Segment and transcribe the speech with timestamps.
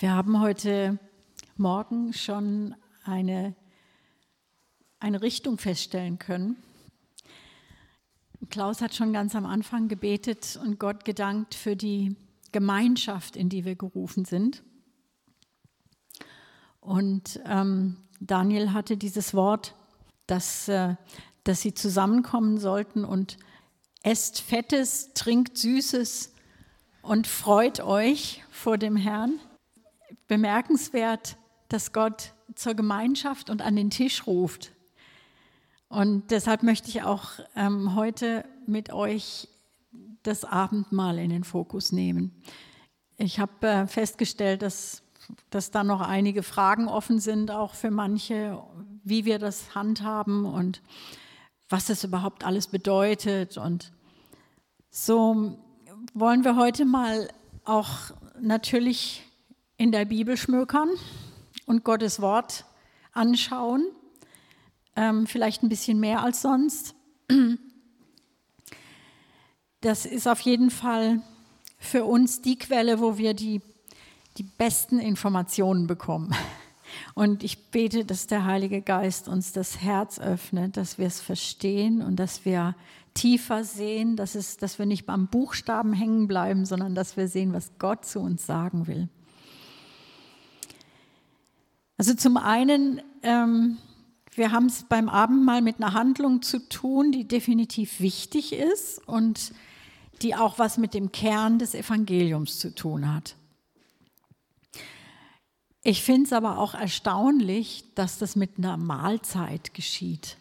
[0.00, 0.96] Wir haben heute
[1.56, 3.56] Morgen schon eine,
[5.00, 6.56] eine Richtung feststellen können.
[8.48, 12.14] Klaus hat schon ganz am Anfang gebetet und Gott gedankt für die
[12.52, 14.62] Gemeinschaft, in die wir gerufen sind.
[16.78, 19.74] Und ähm, Daniel hatte dieses Wort,
[20.28, 20.94] dass, äh,
[21.42, 23.36] dass sie zusammenkommen sollten und
[24.04, 26.32] esst Fettes, trinkt Süßes
[27.02, 29.40] und freut euch vor dem Herrn
[30.28, 31.36] bemerkenswert,
[31.68, 34.72] dass Gott zur Gemeinschaft und an den Tisch ruft.
[35.88, 39.48] Und deshalb möchte ich auch ähm, heute mit euch
[40.22, 42.42] das Abendmahl in den Fokus nehmen.
[43.16, 45.02] Ich habe äh, festgestellt, dass,
[45.50, 48.62] dass da noch einige Fragen offen sind, auch für manche,
[49.02, 50.82] wie wir das handhaben und
[51.70, 53.56] was das überhaupt alles bedeutet.
[53.56, 53.92] Und
[54.90, 55.58] so
[56.12, 57.28] wollen wir heute mal
[57.64, 59.27] auch natürlich
[59.78, 60.90] in der Bibel schmökern
[61.64, 62.66] und Gottes Wort
[63.12, 63.86] anschauen.
[64.96, 66.94] Ähm, vielleicht ein bisschen mehr als sonst.
[69.80, 71.22] Das ist auf jeden Fall
[71.78, 73.62] für uns die Quelle, wo wir die,
[74.36, 76.34] die besten Informationen bekommen.
[77.14, 82.02] Und ich bete, dass der Heilige Geist uns das Herz öffnet, dass wir es verstehen
[82.02, 82.74] und dass wir
[83.14, 87.52] tiefer sehen, dass, es, dass wir nicht beim Buchstaben hängen bleiben, sondern dass wir sehen,
[87.52, 89.08] was Gott zu uns sagen will.
[91.98, 93.76] Also zum einen, ähm,
[94.34, 99.52] wir haben es beim Abendmahl mit einer Handlung zu tun, die definitiv wichtig ist und
[100.22, 103.34] die auch was mit dem Kern des Evangeliums zu tun hat.
[105.82, 110.36] Ich finde es aber auch erstaunlich, dass das mit einer Mahlzeit geschieht,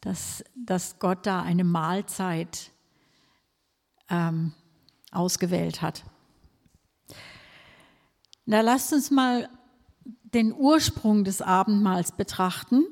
[0.00, 2.70] dass, dass Gott da eine Mahlzeit
[4.10, 4.52] ähm,
[5.12, 6.04] ausgewählt hat.
[8.46, 9.48] Na, lasst uns mal
[10.34, 12.84] den Ursprung des Abendmahls betrachten.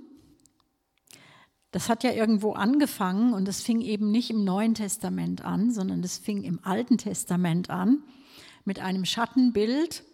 [1.72, 6.02] Das hat ja irgendwo angefangen und das fing eben nicht im Neuen Testament an, sondern
[6.02, 8.02] das fing im Alten Testament an
[8.64, 10.04] mit einem Schattenbild,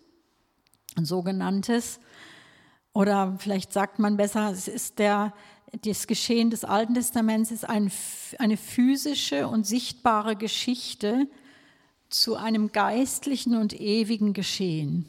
[0.97, 2.01] ein sogenanntes.
[2.93, 5.35] Oder vielleicht sagt man besser, es ist der,
[5.83, 7.91] das Geschehen des Alten Testaments ist ein,
[8.39, 11.27] eine physische und sichtbare Geschichte
[12.09, 15.07] zu einem geistlichen und ewigen Geschehen.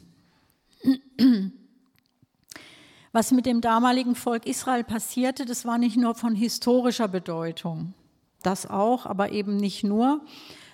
[3.12, 7.94] Was mit dem damaligen Volk Israel passierte, das war nicht nur von historischer Bedeutung,
[8.42, 10.20] das auch, aber eben nicht nur,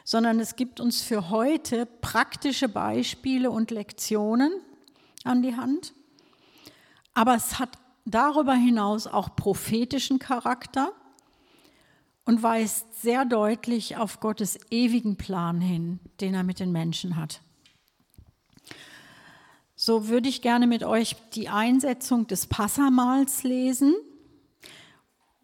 [0.04, 4.52] sondern es gibt uns für heute praktische Beispiele und Lektionen
[5.24, 5.94] an die Hand.
[7.14, 7.70] Aber es hat
[8.04, 10.92] darüber hinaus auch prophetischen Charakter
[12.26, 17.40] und weist sehr deutlich auf Gottes ewigen Plan hin, den er mit den Menschen hat.
[19.86, 23.94] So würde ich gerne mit euch die Einsetzung des Passamals lesen.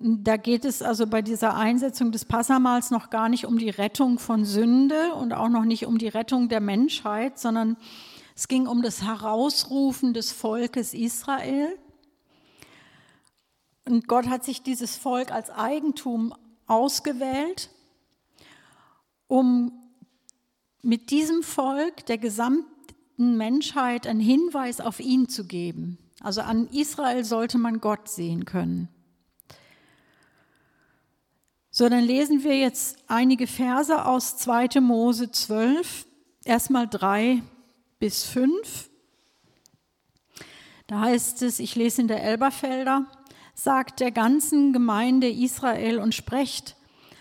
[0.01, 4.19] Da geht es also bei dieser Einsetzung des Passamals noch gar nicht um die Rettung
[4.19, 7.77] von Sünde und auch noch nicht um die Rettung der Menschheit, sondern
[8.35, 11.79] es ging um das Herausrufen des Volkes Israel.
[13.85, 16.35] Und Gott hat sich dieses Volk als Eigentum
[16.67, 17.71] ausgewählt,
[19.29, 19.71] um
[20.83, 22.72] mit diesem Volk der gesamten
[23.37, 25.99] Menschheit einen Hinweis auf ihn zu geben.
[26.21, 28.89] Also an Israel sollte man Gott sehen können.
[31.71, 34.81] So, dann lesen wir jetzt einige Verse aus 2.
[34.81, 36.07] Mose 12,
[36.45, 37.43] erstmal 3
[37.99, 38.91] bis 5.
[40.87, 43.07] Da heißt es, ich lese in der Elberfelder,
[43.55, 46.77] sagt der ganzen Gemeinde Israel und sprecht,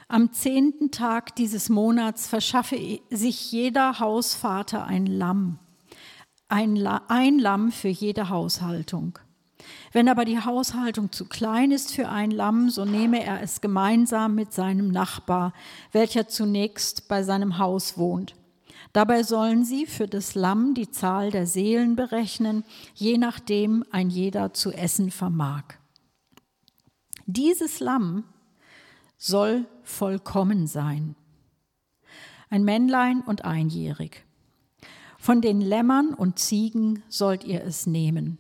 [0.10, 5.60] am zehnten Tag dieses Monats verschaffe sich jeder Hausvater ein Lamm
[6.52, 9.18] ein, Lamm für jede Haushaltung.
[9.92, 14.36] Wenn aber die Haushaltung zu klein ist für ein Lamm, so nehme er es gemeinsam
[14.36, 15.54] mit seinem Nachbar,
[15.92, 18.36] welcher zunächst bei seinem Haus wohnt.
[18.94, 24.54] Dabei sollen sie für das Lamm die Zahl der Seelen berechnen, je nachdem ein jeder
[24.54, 25.64] zu essen vermag.
[27.26, 28.26] Dieses Lamm
[29.18, 31.16] soll vollkommen sein.
[32.50, 34.26] Ein Männlein und einjährig.
[35.22, 38.40] Von den Lämmern und Ziegen sollt ihr es nehmen.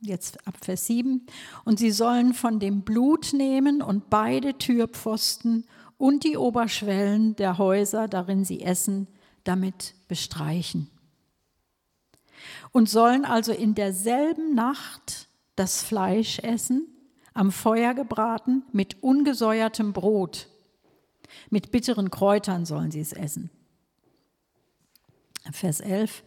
[0.00, 1.24] Jetzt ab Vers 7.
[1.64, 5.64] Und sie sollen von dem Blut nehmen und beide Türpfosten
[5.98, 9.06] und die Oberschwellen der Häuser, darin sie essen,
[9.44, 10.90] damit bestreichen.
[12.72, 16.88] Und sollen also in derselben Nacht das Fleisch essen,
[17.34, 20.48] am Feuer gebraten, mit ungesäuertem Brot.
[21.50, 23.48] Mit bitteren Kräutern sollen sie es essen.
[25.50, 26.22] Vers 11.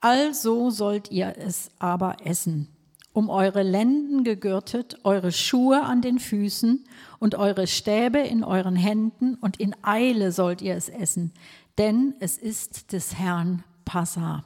[0.00, 2.68] Also sollt ihr es aber essen,
[3.12, 6.84] um eure Lenden gegürtet, eure Schuhe an den Füßen
[7.18, 11.32] und eure Stäbe in euren Händen, und in Eile sollt ihr es essen,
[11.78, 14.44] denn es ist des Herrn Passa.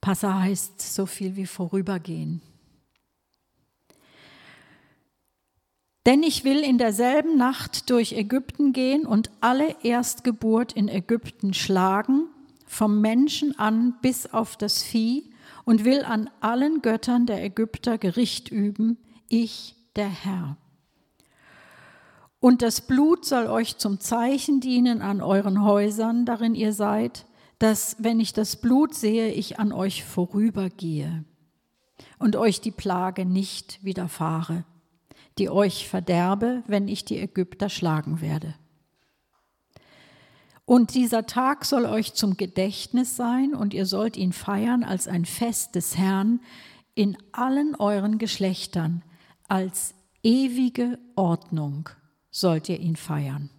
[0.00, 2.42] Passa heißt so viel wie vorübergehen.
[6.06, 12.26] Denn ich will in derselben Nacht durch Ägypten gehen und alle Erstgeburt in Ägypten schlagen,
[12.66, 15.30] vom Menschen an bis auf das Vieh,
[15.64, 18.98] und will an allen Göttern der Ägypter Gericht üben,
[19.28, 20.58] ich der Herr.
[22.38, 27.24] Und das Blut soll euch zum Zeichen dienen an euren Häusern, darin ihr seid,
[27.58, 31.24] dass, wenn ich das Blut sehe, ich an euch vorübergehe
[32.18, 34.64] und euch die Plage nicht widerfahre,
[35.38, 38.54] die euch verderbe, wenn ich die Ägypter schlagen werde.
[40.66, 45.24] Und dieser Tag soll euch zum Gedächtnis sein und ihr sollt ihn feiern als ein
[45.24, 46.40] Fest des Herrn
[46.94, 49.02] in allen euren Geschlechtern,
[49.48, 51.90] als ewige Ordnung
[52.30, 53.50] sollt ihr ihn feiern.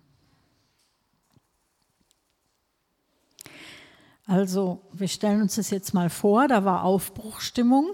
[4.26, 7.92] Also, wir stellen uns das jetzt mal vor, da war Aufbruchstimmung.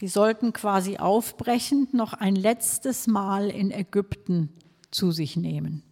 [0.00, 4.50] Die sollten quasi aufbrechend noch ein letztes Mal in Ägypten
[4.90, 5.82] zu sich nehmen.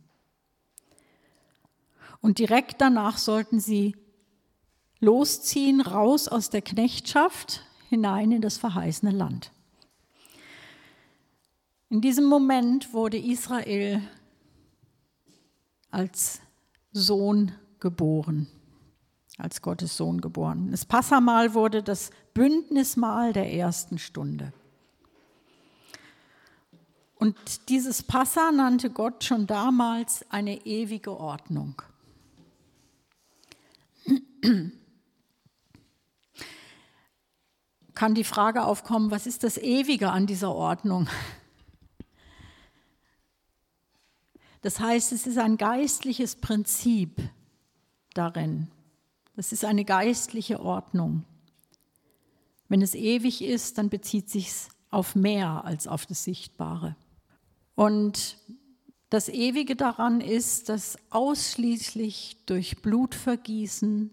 [2.21, 3.97] Und direkt danach sollten sie
[4.99, 9.53] losziehen, raus aus der Knechtschaft, hinein in das verheißene Land.
[11.91, 14.03] In diesem Moment wurde Israel
[15.91, 16.41] als
[16.93, 18.49] Sohn geboren
[19.39, 20.71] als Gottes Sohn geboren.
[20.71, 24.53] Das Passamal wurde das Bündnismal der ersten Stunde.
[27.15, 31.81] Und dieses Passa nannte Gott schon damals eine ewige Ordnung.
[37.95, 41.09] Kann die Frage aufkommen, was ist das Ewige an dieser Ordnung?
[44.63, 47.21] Das heißt, es ist ein geistliches Prinzip
[48.15, 48.71] darin.
[49.39, 51.23] Das ist eine geistliche Ordnung.
[52.69, 54.51] Wenn es ewig ist, dann bezieht sich
[54.91, 56.97] auf mehr als auf das Sichtbare.
[57.77, 58.37] Und
[59.11, 64.11] das Ewige daran ist, dass ausschließlich durch Blutvergießen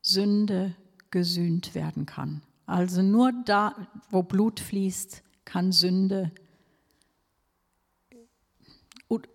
[0.00, 0.74] Sünde
[1.10, 2.40] gesühnt werden kann.
[2.64, 3.76] Also nur da,
[4.08, 6.32] wo Blut fließt, kann Sünde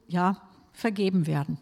[0.07, 0.41] ja,
[0.73, 1.59] vergeben werden.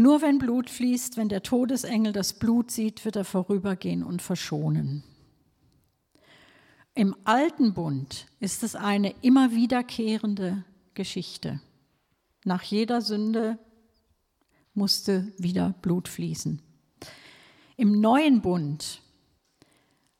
[0.00, 5.02] Nur wenn Blut fließt, wenn der Todesengel das Blut sieht, wird er vorübergehen und verschonen.
[6.94, 10.64] Im alten Bund ist es eine immer wiederkehrende
[10.94, 11.60] Geschichte.
[12.44, 13.58] Nach jeder Sünde
[14.72, 16.62] musste wieder Blut fließen.
[17.76, 19.02] Im neuen Bund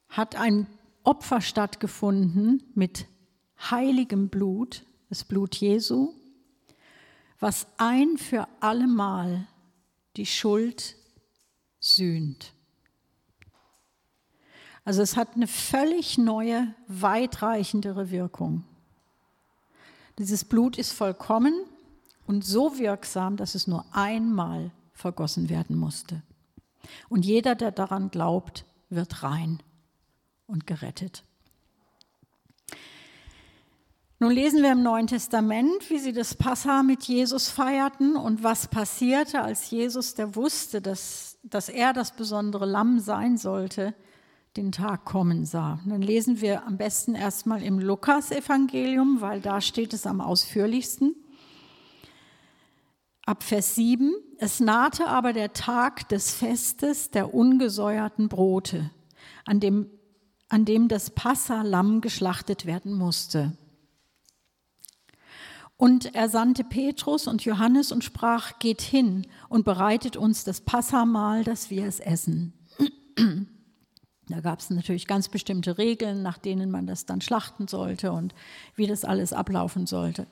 [0.09, 0.67] hat ein
[1.05, 3.07] Opfer stattgefunden mit
[3.71, 6.15] heiligem Blut, das Blut Jesu,
[7.39, 9.47] was ein für allemal
[10.17, 10.97] die Schuld
[11.81, 12.53] sühnt.
[14.85, 18.65] Also es hat eine völlig neue, weitreichendere Wirkung.
[20.19, 21.55] Dieses Blut ist vollkommen
[22.27, 26.23] und so wirksam, dass es nur einmal vergossen werden musste.
[27.09, 29.63] Und jeder, der daran glaubt, wird rein
[30.47, 31.23] und gerettet.
[34.21, 38.67] Nun lesen wir im Neuen Testament, wie sie das Passa mit Jesus feierten und was
[38.67, 43.95] passierte, als Jesus, der wusste, dass, dass er das besondere Lamm sein sollte,
[44.57, 45.79] den Tag kommen sah.
[45.85, 51.15] Und dann lesen wir am besten erstmal im Lukas-Evangelium, weil da steht es am ausführlichsten.
[53.25, 58.91] Ab Vers 7, es nahte aber der Tag des Festes der ungesäuerten Brote,
[59.45, 59.89] an dem,
[60.49, 63.57] an dem das Passa-Lamm geschlachtet werden musste.
[65.79, 71.45] Und er sandte Petrus und Johannes und sprach, geht hin und bereitet uns das Passamal,
[71.45, 72.53] dass wir es essen.
[74.31, 78.35] Da gab es natürlich ganz bestimmte Regeln, nach denen man das dann schlachten sollte und
[78.75, 80.27] wie das alles ablaufen sollte.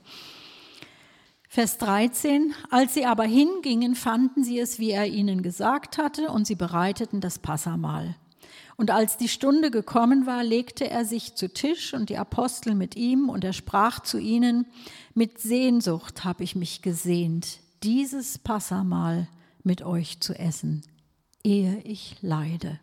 [1.48, 6.46] Vers 13, als sie aber hingingen, fanden sie es, wie er ihnen gesagt hatte, und
[6.46, 8.16] sie bereiteten das Passamal.
[8.76, 12.94] Und als die Stunde gekommen war, legte er sich zu Tisch und die Apostel mit
[12.94, 14.66] ihm, und er sprach zu ihnen,
[15.14, 19.28] mit Sehnsucht habe ich mich gesehnt, dieses Passamal
[19.62, 20.82] mit euch zu essen,
[21.42, 22.78] ehe ich leide.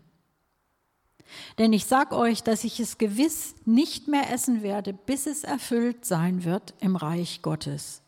[1.58, 6.06] Denn ich sag euch, dass ich es gewiss nicht mehr essen werde, bis es erfüllt
[6.06, 8.02] sein wird im Reich Gottes.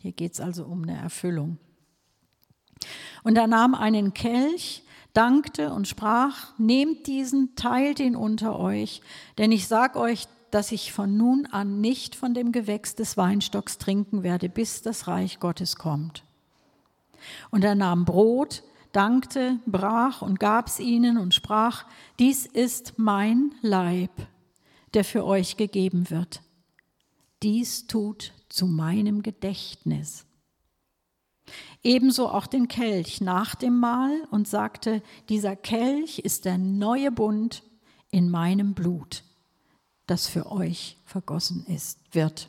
[0.00, 1.58] Hier geht es also um eine Erfüllung.
[3.22, 4.82] Und er nahm einen Kelch,
[5.12, 9.02] dankte und sprach, nehmt diesen, teilt ihn unter euch,
[9.38, 13.78] denn ich sag euch, dass ich von nun an nicht von dem Gewächs des Weinstocks
[13.78, 16.24] trinken werde, bis das Reich Gottes kommt.
[17.50, 21.86] Und er nahm Brot, dankte, brach und gab's ihnen und sprach,
[22.18, 24.10] dies ist mein Leib,
[24.92, 26.42] der für euch gegeben wird.
[27.42, 30.26] Dies tut zu meinem Gedächtnis.
[31.82, 37.62] Ebenso auch den Kelch nach dem Mahl und sagte, dieser Kelch ist der neue Bund
[38.10, 39.24] in meinem Blut,
[40.06, 42.48] das für euch vergossen ist, wird.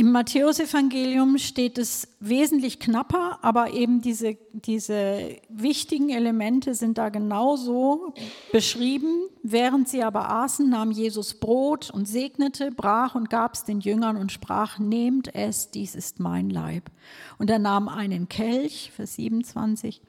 [0.00, 8.14] Im Matthäusevangelium steht es wesentlich knapper, aber eben diese, diese wichtigen Elemente sind da genauso
[8.50, 9.28] beschrieben.
[9.42, 14.16] Während sie aber aßen, nahm Jesus Brot und segnete, brach und gab es den Jüngern
[14.16, 16.90] und sprach, nehmt es, dies ist mein Leib.
[17.36, 20.00] Und er nahm einen Kelch, Vers 27,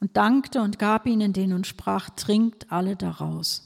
[0.00, 3.62] und dankte und gab ihnen den und sprach, trinkt alle daraus.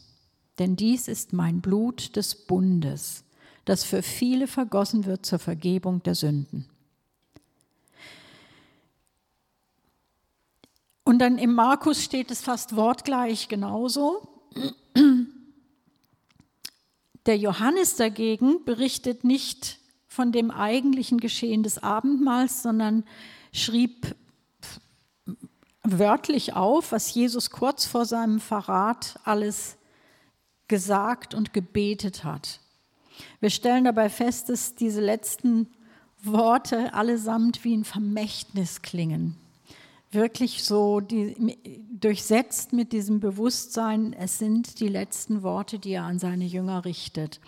[0.59, 3.25] Denn dies ist mein Blut des Bundes
[3.69, 6.67] das für viele vergossen wird zur Vergebung der Sünden.
[11.05, 14.27] Und dann im Markus steht es fast wortgleich genauso.
[17.27, 23.05] Der Johannes dagegen berichtet nicht von dem eigentlichen Geschehen des Abendmahls, sondern
[23.53, 24.15] schrieb
[25.83, 29.77] wörtlich auf, was Jesus kurz vor seinem Verrat alles
[30.69, 32.61] gesagt und gebetet hat.
[33.41, 35.69] Wir stellen dabei fest, dass diese letzten
[36.23, 39.37] Worte allesamt wie ein Vermächtnis klingen.
[40.11, 41.59] Wirklich so die,
[41.93, 47.41] durchsetzt mit diesem Bewusstsein, es sind die letzten Worte, die er an seine Jünger richtet.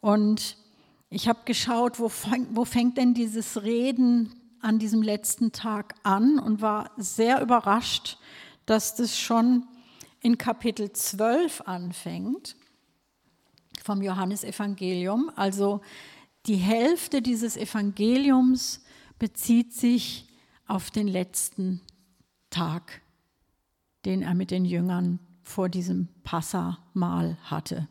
[0.00, 0.56] Und
[1.08, 6.38] ich habe geschaut, wo, fang, wo fängt denn dieses Reden an diesem letzten Tag an
[6.38, 8.18] und war sehr überrascht,
[8.66, 9.64] dass das schon
[10.20, 12.56] in Kapitel 12 anfängt
[13.82, 15.30] vom Johannesevangelium.
[15.36, 15.80] Also
[16.46, 18.84] die Hälfte dieses Evangeliums
[19.18, 20.26] bezieht sich
[20.66, 21.80] auf den letzten
[22.50, 23.02] Tag,
[24.04, 27.88] den er mit den Jüngern vor diesem Passamahl hatte.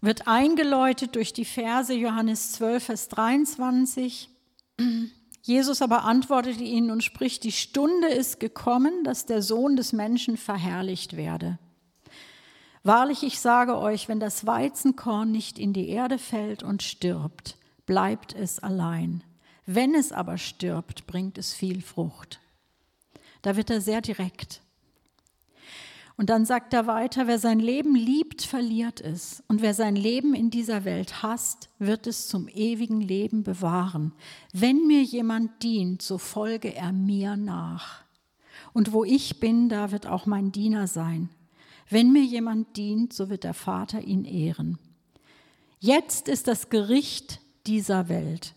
[0.00, 4.28] Wird eingeläutet durch die Verse Johannes 12, Vers 23.
[5.42, 10.36] Jesus aber antwortete ihnen und spricht, die Stunde ist gekommen, dass der Sohn des Menschen
[10.36, 11.58] verherrlicht werde.
[12.84, 18.34] Wahrlich, ich sage euch, wenn das Weizenkorn nicht in die Erde fällt und stirbt, bleibt
[18.34, 19.22] es allein.
[19.66, 22.40] Wenn es aber stirbt, bringt es viel Frucht.
[23.42, 24.62] Da wird er sehr direkt.
[26.16, 29.42] Und dann sagt er weiter, wer sein Leben liebt, verliert es.
[29.48, 34.12] Und wer sein Leben in dieser Welt hasst, wird es zum ewigen Leben bewahren.
[34.52, 38.02] Wenn mir jemand dient, so folge er mir nach.
[38.72, 41.30] Und wo ich bin, da wird auch mein Diener sein.
[41.92, 44.78] Wenn mir jemand dient, so wird der Vater ihn ehren.
[45.78, 48.54] Jetzt ist das Gericht dieser Welt.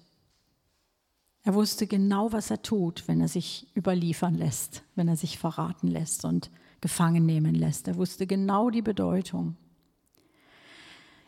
[1.43, 5.87] Er wusste genau, was er tut, wenn er sich überliefern lässt, wenn er sich verraten
[5.87, 6.49] lässt und
[6.79, 7.89] gefangen nehmen lässt.
[7.89, 9.57] Er wusste genau die Bedeutung.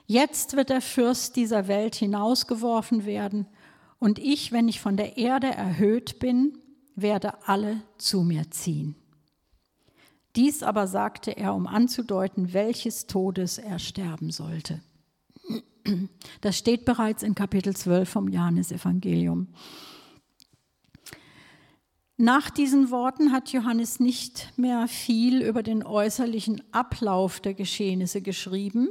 [0.06, 3.48] Jetzt wird der Fürst dieser Welt hinausgeworfen werden
[4.00, 6.58] und ich, wenn ich von der Erde erhöht bin,
[6.96, 8.96] werde alle zu mir ziehen.
[10.38, 14.80] Dies aber sagte er, um anzudeuten, welches Todes er sterben sollte.
[16.42, 19.48] Das steht bereits in Kapitel 12 vom Johannesevangelium.
[22.18, 28.90] Nach diesen Worten hat Johannes nicht mehr viel über den äußerlichen Ablauf der Geschehnisse geschrieben.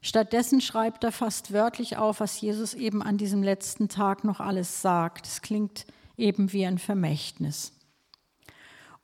[0.00, 4.80] Stattdessen schreibt er fast wörtlich auf, was Jesus eben an diesem letzten Tag noch alles
[4.80, 5.26] sagt.
[5.26, 5.84] Es klingt
[6.16, 7.72] eben wie ein Vermächtnis.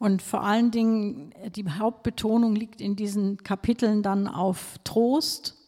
[0.01, 5.59] Und vor allen Dingen, die Hauptbetonung liegt in diesen Kapiteln dann auf Trost,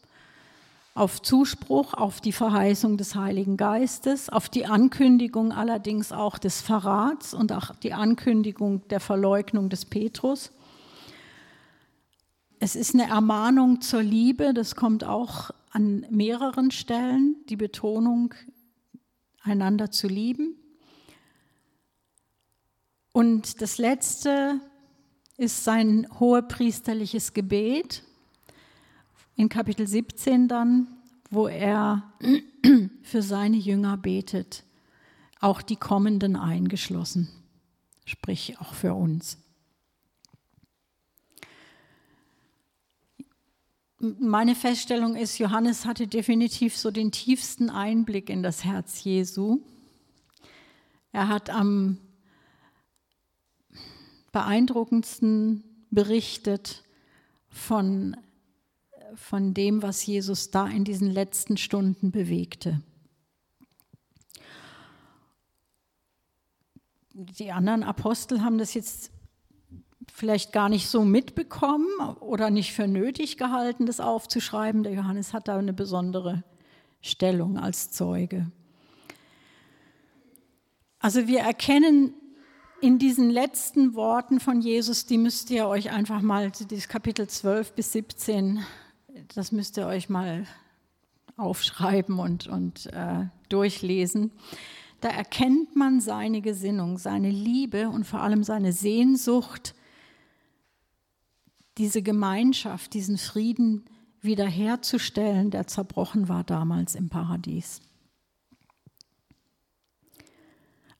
[0.94, 7.34] auf Zuspruch, auf die Verheißung des Heiligen Geistes, auf die Ankündigung allerdings auch des Verrats
[7.34, 10.50] und auch die Ankündigung der Verleugnung des Petrus.
[12.58, 18.32] Es ist eine Ermahnung zur Liebe, das kommt auch an mehreren Stellen, die Betonung,
[19.42, 20.56] einander zu lieben.
[23.12, 24.60] Und das letzte
[25.36, 28.02] ist sein hohepriesterliches Gebet
[29.36, 30.86] in Kapitel 17 dann,
[31.30, 32.12] wo er
[33.02, 34.64] für seine Jünger betet,
[35.40, 37.28] auch die kommenden eingeschlossen,
[38.04, 39.38] sprich auch für uns.
[44.18, 49.60] meine Feststellung ist, Johannes hatte definitiv so den tiefsten Einblick in das Herz Jesu.
[51.12, 51.98] Er hat am
[54.32, 56.82] beeindruckendsten berichtet
[57.48, 58.16] von,
[59.14, 62.82] von dem, was Jesus da in diesen letzten Stunden bewegte.
[67.14, 69.12] Die anderen Apostel haben das jetzt
[70.12, 71.86] vielleicht gar nicht so mitbekommen
[72.20, 74.82] oder nicht für nötig gehalten, das aufzuschreiben.
[74.82, 76.42] Der Johannes hat da eine besondere
[77.02, 78.50] Stellung als Zeuge.
[80.98, 82.14] Also wir erkennen
[82.82, 87.74] in diesen letzten Worten von Jesus, die müsst ihr euch einfach mal, dieses Kapitel 12
[87.74, 88.58] bis 17,
[89.36, 90.46] das müsst ihr euch mal
[91.36, 94.32] aufschreiben und, und äh, durchlesen.
[95.00, 99.76] Da erkennt man seine Gesinnung, seine Liebe und vor allem seine Sehnsucht,
[101.78, 103.84] diese Gemeinschaft, diesen Frieden
[104.20, 107.80] wiederherzustellen, der zerbrochen war damals im Paradies.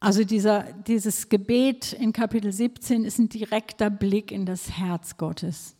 [0.02, 5.76] Also dieser, dieses Gebet in Kapitel 17 ist ein direkter Blick in das Herz Gottes,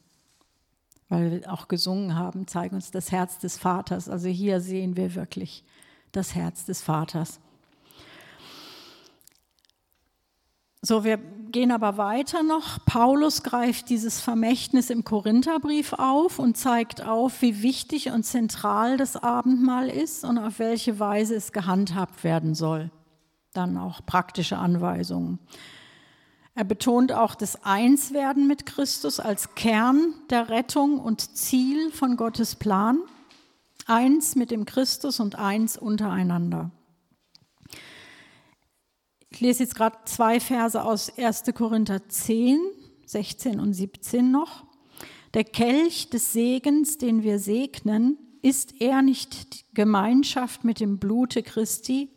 [1.09, 4.09] weil wir auch gesungen haben, zeig uns das Herz des Vaters.
[4.09, 5.65] Also hier sehen wir wirklich
[6.13, 7.41] das Herz des Vaters.
[10.83, 11.17] So, wir
[11.51, 12.85] gehen aber weiter noch.
[12.85, 19.17] Paulus greift dieses Vermächtnis im Korintherbrief auf und zeigt auf, wie wichtig und zentral das
[19.17, 22.93] Abendmahl ist und auf welche Weise es gehandhabt werden soll.
[23.53, 25.39] Dann auch praktische Anweisungen.
[26.55, 32.57] Er betont auch das Einswerden mit Christus als Kern der Rettung und Ziel von Gottes
[32.57, 32.99] Plan.
[33.87, 36.71] Eins mit dem Christus und eins untereinander.
[39.31, 41.45] Ich lese jetzt gerade zwei Verse aus 1.
[41.55, 42.61] Korinther 10,
[43.07, 44.65] 16 und 17 noch.
[45.33, 52.11] Der Kelch des Segens, den wir segnen, ist er nicht Gemeinschaft mit dem Blute Christi?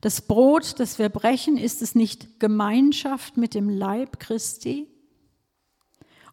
[0.00, 4.88] Das Brot, das wir brechen, ist es nicht Gemeinschaft mit dem Leib Christi?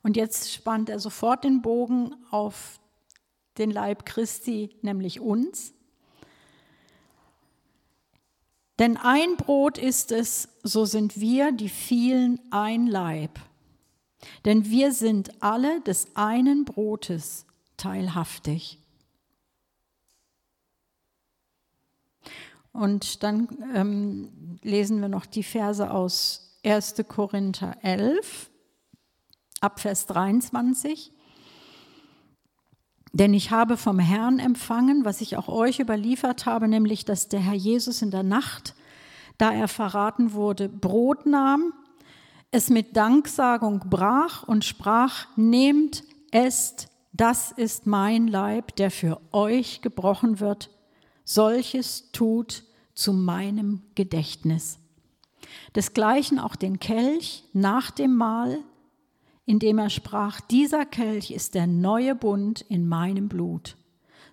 [0.04, 2.80] Und jetzt spannt er sofort den Bogen auf
[3.58, 5.74] den Leib Christi, nämlich uns.
[8.80, 13.40] Denn ein Brot ist es, so sind wir, die vielen, ein Leib.
[14.46, 18.80] Denn wir sind alle des einen Brotes teilhaftig.
[22.78, 26.94] Und dann ähm, lesen wir noch die Verse aus 1.
[27.08, 28.52] Korinther 11,
[29.62, 31.12] ab Vers 23.
[33.14, 37.40] Denn ich habe vom Herrn empfangen, was ich auch euch überliefert habe, nämlich dass der
[37.40, 38.76] Herr Jesus in der Nacht,
[39.40, 41.74] da er verraten wurde, Brot nahm,
[42.52, 49.82] es mit Danksagung brach und sprach, nehmt, esst, das ist mein Leib, der für euch
[49.82, 50.70] gebrochen wird,
[51.24, 52.67] solches tut
[52.98, 54.80] zu meinem Gedächtnis.
[55.76, 58.64] Desgleichen auch den Kelch nach dem Mahl,
[59.46, 63.78] indem er sprach, dieser Kelch ist der neue Bund in meinem Blut.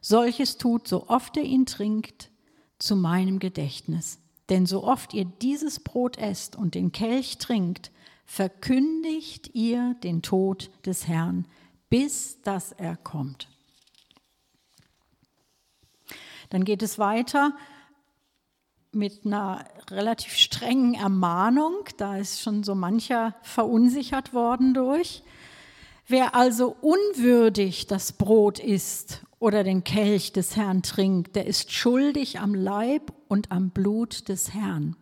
[0.01, 2.31] Solches tut, so oft er ihn trinkt,
[2.79, 4.19] zu meinem Gedächtnis.
[4.49, 7.93] Denn so oft ihr dieses Brot esst und den Kelch trinkt,
[8.25, 11.47] verkündigt ihr den Tod des Herrn,
[11.91, 13.49] bis dass er kommt.
[16.49, 17.55] Dann geht es weiter
[18.95, 21.85] mit einer relativ strengen Ermahnung.
[21.97, 25.23] Da ist schon so mancher verunsichert worden durch.
[26.07, 32.41] Wer also unwürdig das Brot isst oder den Kelch des Herrn trinkt, der ist schuldig
[32.41, 34.97] am Leib und am Blut des Herrn.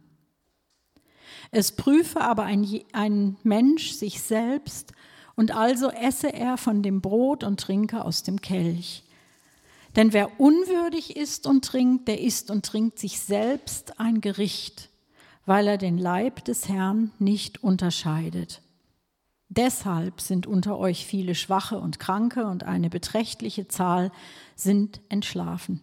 [1.50, 4.92] Es prüfe aber ein, ein Mensch sich selbst,
[5.35, 9.02] und also esse er von dem Brot und trinke aus dem Kelch.
[9.96, 14.88] Denn wer unwürdig isst und trinkt, der isst und trinkt sich selbst ein Gericht,
[15.44, 18.62] weil er den Leib des Herrn nicht unterscheidet.
[19.48, 24.11] Deshalb sind unter euch viele Schwache und Kranke und eine beträchtliche Zahl
[24.57, 25.83] sind entschlafen.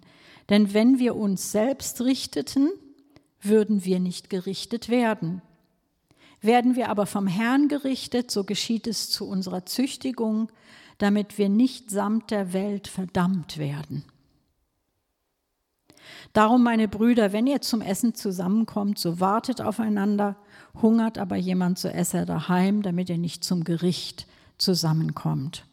[0.49, 2.69] Denn wenn wir uns selbst richteten,
[3.41, 5.43] würden wir nicht gerichtet werden.
[6.41, 10.51] Werden wir aber vom Herrn gerichtet, so geschieht es zu unserer Züchtigung,
[10.99, 14.05] damit wir nicht samt der Welt verdammt werden.
[16.33, 20.35] Darum, meine Brüder, wenn ihr zum Essen zusammenkommt, so wartet aufeinander,
[20.79, 25.65] hungert aber jemand, so esse er daheim, damit ihr nicht zum Gericht zusammenkommt.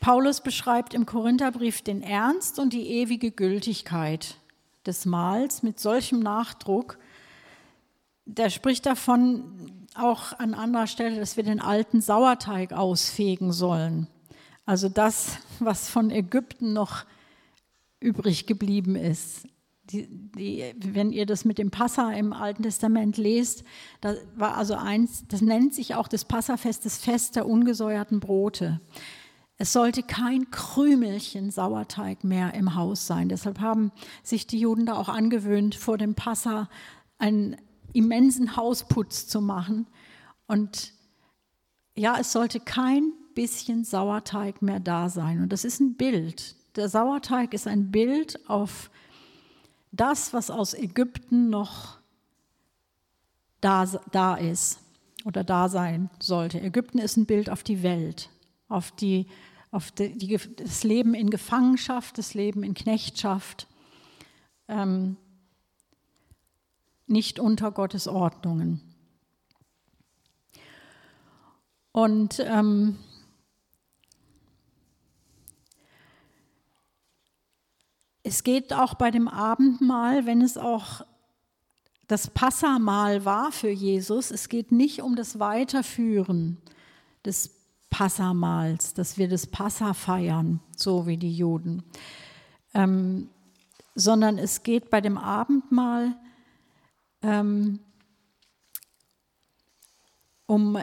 [0.00, 4.36] Paulus beschreibt im Korintherbrief den Ernst und die ewige Gültigkeit
[4.84, 6.98] des Mahls mit solchem Nachdruck,
[8.26, 14.08] der spricht davon, auch an anderer Stelle, dass wir den alten Sauerteig ausfegen sollen.
[14.66, 17.04] Also das, was von Ägypten noch
[18.00, 19.46] übrig geblieben ist.
[19.90, 23.64] Die, die, wenn ihr das mit dem Passa im Alten Testament lest,
[24.00, 28.80] da war also eins, das nennt sich auch das Passafest, das Fest der ungesäuerten Brote.
[29.56, 33.28] Es sollte kein Krümelchen Sauerteig mehr im Haus sein.
[33.28, 36.68] Deshalb haben sich die Juden da auch angewöhnt, vor dem Passa
[37.18, 37.56] einen
[37.94, 39.86] immensen Hausputz zu machen.
[40.46, 40.92] Und
[41.96, 45.40] ja, es sollte kein bisschen Sauerteig mehr da sein.
[45.40, 46.56] Und das ist ein Bild.
[46.76, 48.90] Der Sauerteig ist ein Bild auf
[49.92, 51.98] das, was aus Ägypten noch
[53.60, 54.80] da, da ist
[55.24, 56.60] oder da sein sollte.
[56.60, 58.28] Ägypten ist ein Bild auf die Welt,
[58.68, 59.26] auf, die,
[59.70, 63.68] auf die, die, das Leben in Gefangenschaft, das Leben in Knechtschaft,
[64.68, 65.16] ähm,
[67.06, 68.80] nicht unter Gottes Ordnungen.
[71.92, 72.98] Und ähm,
[78.24, 81.02] es geht auch bei dem Abendmahl, wenn es auch
[82.08, 86.58] das Passamahl war für Jesus, es geht nicht um das Weiterführen
[87.24, 87.50] des
[87.90, 91.84] Passamals, dass wir das Passa feiern, so wie die Juden,
[92.74, 93.30] ähm,
[93.94, 96.16] sondern es geht bei dem Abendmahl
[97.24, 97.80] ähm,
[100.46, 100.78] um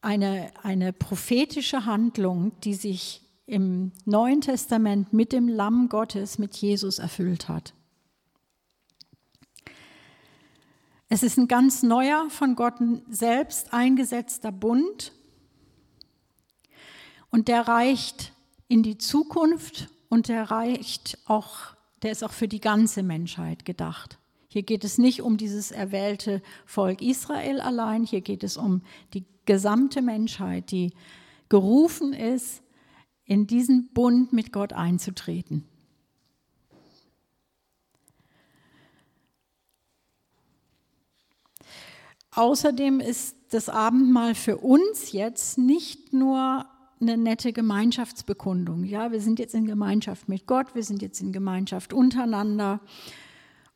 [0.00, 6.98] eine, eine prophetische Handlung, die sich im Neuen Testament mit dem Lamm Gottes, mit Jesus
[6.98, 7.74] erfüllt hat.
[11.10, 12.74] Es ist ein ganz neuer, von Gott
[13.10, 15.12] selbst eingesetzter Bund
[17.30, 18.32] und der reicht
[18.68, 24.18] in die Zukunft und der reicht auch, der ist auch für die ganze Menschheit gedacht.
[24.54, 29.24] Hier geht es nicht um dieses erwählte Volk Israel allein, hier geht es um die
[29.46, 30.92] gesamte Menschheit, die
[31.48, 32.62] gerufen ist,
[33.24, 35.64] in diesen Bund mit Gott einzutreten.
[42.30, 46.64] Außerdem ist das Abendmahl für uns jetzt nicht nur
[47.00, 48.84] eine nette Gemeinschaftsbekundung.
[48.84, 52.78] Ja, wir sind jetzt in Gemeinschaft mit Gott, wir sind jetzt in Gemeinschaft untereinander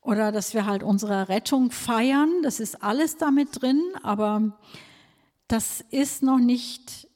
[0.00, 2.42] oder dass wir halt unsere Rettung feiern.
[2.42, 4.58] Das ist alles damit drin, aber
[5.48, 7.08] das ist noch nicht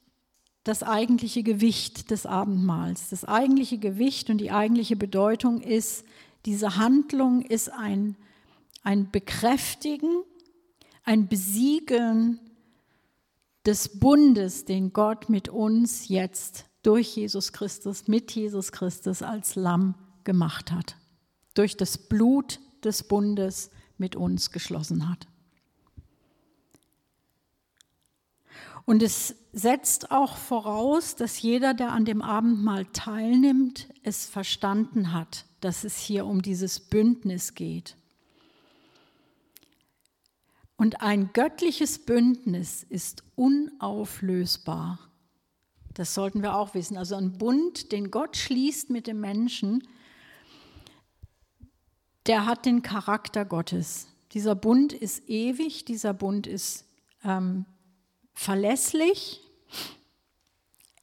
[0.65, 3.11] das eigentliche Gewicht des Abendmahls.
[3.11, 6.05] Das eigentliche Gewicht und die eigentliche Bedeutung ist,
[6.47, 8.17] diese Handlung ist ein,
[8.83, 10.23] ein Bekräftigen,
[11.05, 12.41] ein Besiegeln
[13.67, 19.95] des Bundes, den Gott mit uns jetzt durch Jesus Christus, mit Jesus Christus als Lamm
[20.25, 20.97] gemacht hat.
[21.55, 25.27] Durch das Blut des Bundes mit uns geschlossen hat.
[28.85, 35.47] Und es setzt auch voraus, dass jeder, der an dem Abendmahl teilnimmt, es verstanden hat,
[35.61, 37.97] dass es hier um dieses Bündnis geht.
[40.77, 44.99] Und ein göttliches Bündnis ist unauflösbar.
[45.95, 46.97] Das sollten wir auch wissen.
[46.97, 49.87] Also ein Bund, den Gott schließt mit dem Menschen,
[52.27, 54.09] der hat den Charakter Gottes.
[54.33, 56.87] Dieser Bund ist ewig, dieser Bund ist
[57.25, 57.67] ähm,
[58.33, 59.41] verlässlich,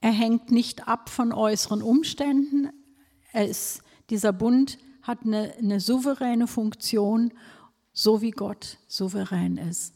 [0.02, 2.70] er hängt nicht ab von äußeren Umständen.
[3.34, 7.34] Ist, dieser Bund hat eine, eine souveräne Funktion,
[7.92, 9.94] so wie Gott souverän ist.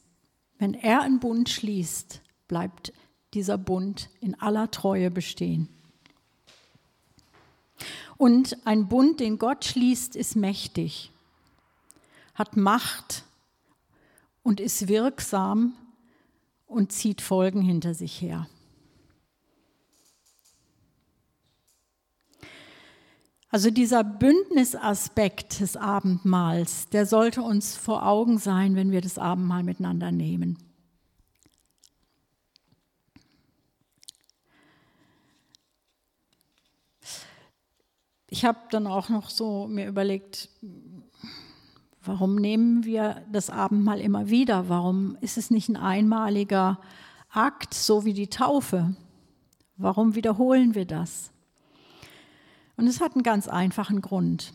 [0.57, 2.91] Wenn er einen Bund schließt, bleibt
[3.33, 5.69] dieser Bund in aller Treue bestehen.
[8.17, 11.12] Und ein Bund, den Gott schließt, ist mächtig
[12.33, 13.23] hat Macht
[14.41, 15.73] und ist wirksam
[16.65, 18.47] und zieht Folgen hinter sich her.
[23.53, 29.61] Also dieser Bündnisaspekt des Abendmahls, der sollte uns vor Augen sein, wenn wir das Abendmahl
[29.61, 30.57] miteinander nehmen.
[38.27, 40.49] Ich habe dann auch noch so mir überlegt,
[42.05, 44.67] Warum nehmen wir das Abendmahl immer wieder?
[44.67, 46.79] Warum ist es nicht ein einmaliger
[47.29, 48.93] Akt, so wie die Taufe?
[49.77, 51.31] Warum wiederholen wir das?
[52.75, 54.53] Und es hat einen ganz einfachen Grund.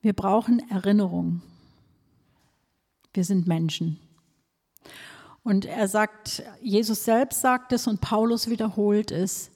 [0.00, 1.42] Wir brauchen Erinnerung.
[3.12, 3.98] Wir sind Menschen.
[5.42, 9.50] Und er sagt, Jesus selbst sagt es und Paulus wiederholt es,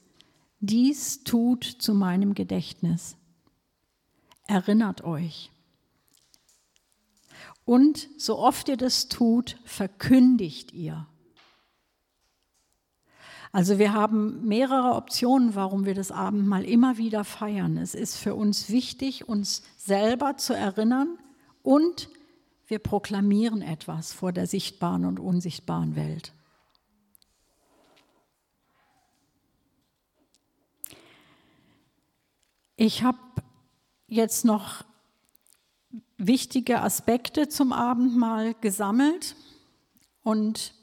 [0.58, 3.16] dies tut zu meinem Gedächtnis.
[4.46, 5.50] Erinnert euch.
[7.64, 11.06] Und so oft ihr das tut, verkündigt ihr.
[13.52, 17.76] Also wir haben mehrere Optionen, warum wir das Abendmahl immer wieder feiern.
[17.76, 21.18] Es ist für uns wichtig, uns selber zu erinnern
[21.62, 22.08] und
[22.66, 26.32] wir proklamieren etwas vor der sichtbaren und unsichtbaren Welt.
[32.76, 33.18] Ich habe
[34.12, 34.84] jetzt noch
[36.18, 39.34] wichtige Aspekte zum Abendmahl gesammelt
[40.22, 40.74] und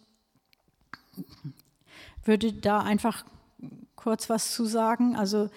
[2.26, 3.24] würde da einfach
[3.96, 5.16] kurz was zu sagen.
[5.16, 5.50] Also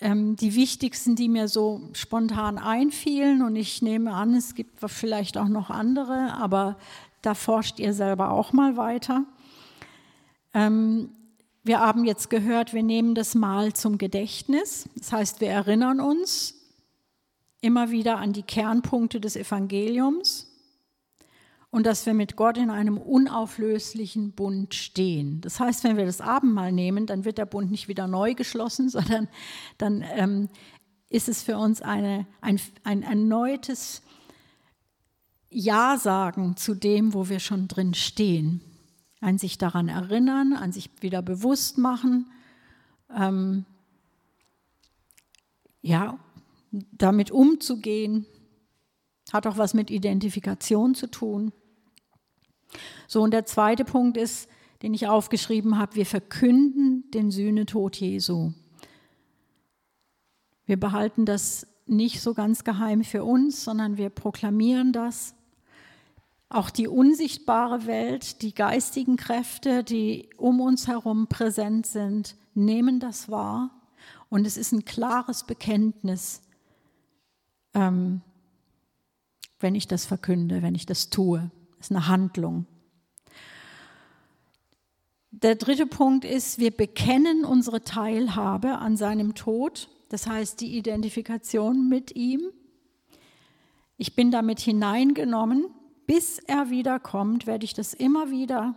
[0.00, 5.36] ähm, die wichtigsten, die mir so spontan einfielen, und ich nehme an, es gibt vielleicht
[5.36, 6.78] auch noch andere, aber
[7.20, 9.24] da forscht ihr selber auch mal weiter.
[10.54, 11.10] Ähm,
[11.64, 14.88] wir haben jetzt gehört, wir nehmen das Mal zum Gedächtnis.
[14.96, 16.61] Das heißt, wir erinnern uns
[17.62, 20.48] immer wieder an die Kernpunkte des Evangeliums
[21.70, 25.40] und dass wir mit Gott in einem unauflöslichen Bund stehen.
[25.40, 28.88] Das heißt, wenn wir das Abendmahl nehmen, dann wird der Bund nicht wieder neu geschlossen,
[28.90, 29.28] sondern
[29.78, 30.50] dann ähm,
[31.08, 34.02] ist es für uns eine, ein, ein erneutes
[35.48, 38.60] Ja sagen zu dem, wo wir schon drin stehen
[39.22, 42.26] ein sich daran erinnern, an sich wieder bewusst machen,
[43.16, 43.64] ähm,
[45.80, 46.18] ja,
[46.72, 48.26] damit umzugehen,
[49.32, 51.52] hat auch was mit Identifikation zu tun.
[53.06, 54.48] So, und der zweite Punkt ist,
[54.82, 58.52] den ich aufgeschrieben habe, wir verkünden den Sühnetod Jesu.
[60.64, 65.34] Wir behalten das nicht so ganz geheim für uns, sondern wir proklamieren das
[66.52, 73.30] auch die unsichtbare Welt, die geistigen Kräfte, die um uns herum präsent sind, nehmen das
[73.30, 73.70] wahr.
[74.28, 76.42] Und es ist ein klares Bekenntnis,
[77.74, 78.20] ähm,
[79.60, 81.50] wenn ich das verkünde, wenn ich das tue.
[81.78, 82.66] Es ist eine Handlung.
[85.30, 91.88] Der dritte Punkt ist, wir bekennen unsere Teilhabe an seinem Tod, das heißt die Identifikation
[91.88, 92.42] mit ihm.
[93.96, 95.66] Ich bin damit hineingenommen
[96.06, 98.74] bis er wiederkommt, werde ich das immer wieder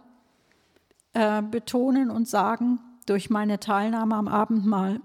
[1.14, 5.02] äh, betonen und sagen durch meine Teilnahme am Abendmahl.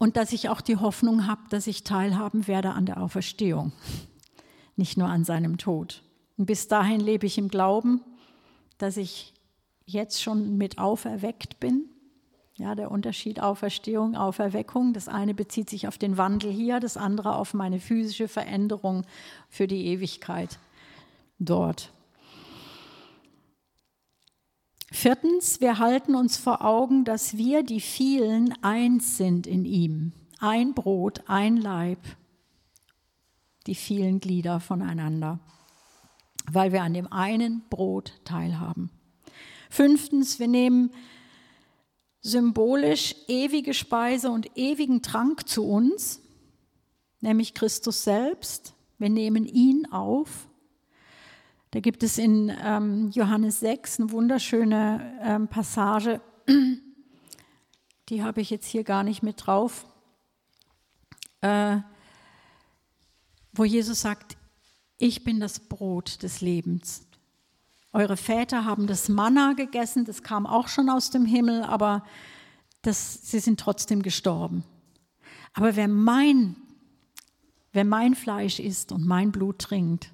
[0.00, 3.70] Und dass ich auch die Hoffnung habe, dass ich teilhaben werde an der Auferstehung,
[4.74, 6.02] nicht nur an seinem Tod.
[6.36, 8.00] Und bis dahin lebe ich im Glauben,
[8.78, 9.32] dass ich
[9.86, 11.84] jetzt schon mit auferweckt bin
[12.60, 14.92] ja, der Unterschied Auferstehung, Auferweckung.
[14.92, 19.04] Das eine bezieht sich auf den Wandel hier, das andere auf meine physische Veränderung
[19.48, 20.58] für die Ewigkeit
[21.38, 21.90] dort.
[24.92, 30.12] Viertens, wir halten uns vor Augen, dass wir, die vielen, eins sind in ihm.
[30.40, 32.00] Ein Brot, ein Leib,
[33.66, 35.38] die vielen Glieder voneinander,
[36.50, 38.90] weil wir an dem einen Brot teilhaben.
[39.68, 40.90] Fünftens, wir nehmen
[42.20, 46.20] symbolisch ewige Speise und ewigen Trank zu uns,
[47.20, 48.74] nämlich Christus selbst.
[48.98, 50.49] Wir nehmen ihn auf.
[51.72, 56.20] Da gibt es in ähm, Johannes 6 eine wunderschöne ähm, Passage,
[58.08, 59.86] die habe ich jetzt hier gar nicht mit drauf,
[61.42, 61.76] äh,
[63.52, 64.36] wo Jesus sagt,
[64.98, 67.06] ich bin das Brot des Lebens.
[67.92, 72.04] Eure Väter haben das Manna gegessen, das kam auch schon aus dem Himmel, aber
[72.82, 74.64] das, sie sind trotzdem gestorben.
[75.54, 76.56] Aber wer mein,
[77.72, 80.12] wer mein Fleisch isst und mein Blut trinkt,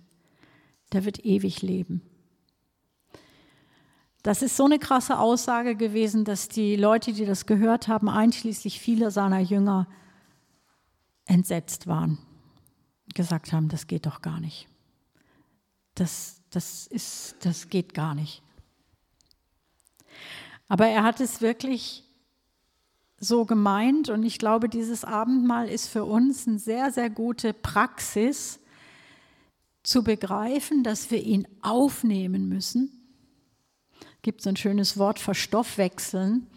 [0.93, 2.03] der wird ewig leben.
[4.23, 8.81] Das ist so eine krasse Aussage gewesen, dass die Leute, die das gehört haben, einschließlich
[8.81, 9.87] vieler seiner Jünger,
[11.27, 12.19] entsetzt waren,
[13.15, 14.69] gesagt haben, das geht doch gar nicht.
[15.95, 18.43] Das, das, ist, das geht gar nicht.
[20.69, 22.05] Aber er hat es wirklich
[23.19, 28.61] so gemeint und ich glaube, dieses Abendmahl ist für uns eine sehr, sehr gute Praxis
[29.87, 32.91] zu begreifen, dass wir ihn aufnehmen müssen.
[34.21, 36.49] Gibt so ein schönes Wort verstoffwechseln.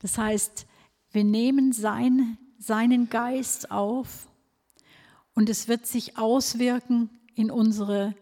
[0.00, 0.66] Das heißt,
[1.10, 4.28] wir nehmen sein, seinen Geist auf
[5.34, 8.14] und es wird sich auswirken in unsere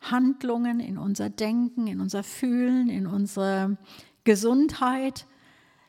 [0.00, 3.76] Handlungen, in unser Denken, in unser Fühlen, in unsere
[4.24, 5.26] Gesundheit.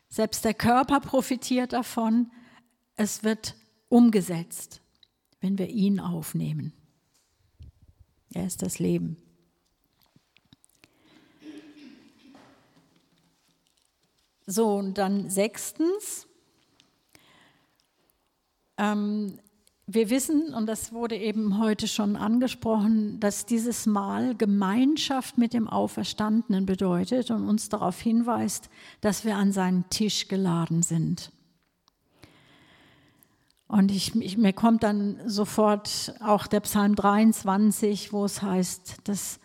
[0.10, 2.32] Selbst der Körper profitiert davon.
[2.98, 3.56] Es wird
[3.88, 4.82] umgesetzt,
[5.40, 6.74] wenn wir ihn aufnehmen.
[8.34, 9.17] Er ist das Leben.
[14.48, 16.28] So, und dann sechstens,
[18.78, 19.39] ähm,
[19.88, 25.67] wir wissen, und das wurde eben heute schon angesprochen, dass dieses Mal Gemeinschaft mit dem
[25.67, 28.70] Auferstandenen bedeutet und uns darauf hinweist,
[29.02, 31.32] dass wir an seinen Tisch geladen sind.
[33.72, 39.40] Und ich, ich, mir kommt dann sofort auch der Psalm 23, wo es heißt, dass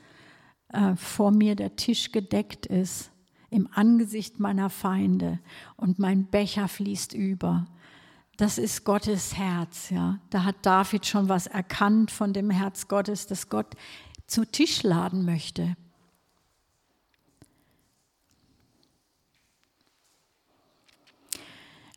[0.73, 3.12] äh, vor mir der Tisch gedeckt ist
[3.51, 5.39] im Angesicht meiner Feinde
[5.77, 7.69] und mein Becher fließt über.
[8.37, 10.19] Das ist Gottes Herz, ja.
[10.31, 13.77] Da hat David schon was erkannt von dem Herz Gottes, das Gott
[14.27, 15.77] zu Tisch laden möchte.